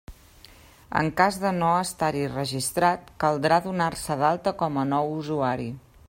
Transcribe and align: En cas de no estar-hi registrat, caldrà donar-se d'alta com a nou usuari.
En 1.01 1.09
cas 1.19 1.35
de 1.43 1.51
no 1.57 1.67
estar-hi 1.81 2.23
registrat, 2.31 3.11
caldrà 3.25 3.59
donar-se 3.67 4.17
d'alta 4.23 4.55
com 4.63 4.81
a 4.85 4.87
nou 4.95 5.13
usuari. 5.19 5.69